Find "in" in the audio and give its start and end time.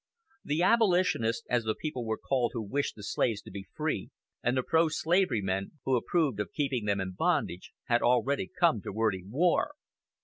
6.99-7.11